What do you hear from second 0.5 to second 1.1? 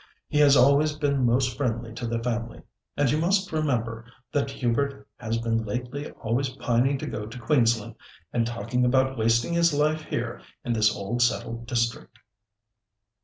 always